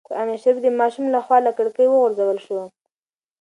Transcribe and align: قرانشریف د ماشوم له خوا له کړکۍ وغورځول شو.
قرانشریف 0.09 0.57
د 0.61 0.67
ماشوم 0.79 1.05
له 1.15 1.19
خوا 1.25 1.37
له 1.45 1.51
کړکۍ 1.57 1.85
وغورځول 1.89 2.37
شو. 2.45 2.59